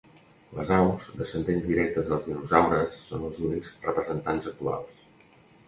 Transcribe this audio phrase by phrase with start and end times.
[0.59, 5.41] Les aus, descendents directes dels dinosaures, són els únics representants actuals.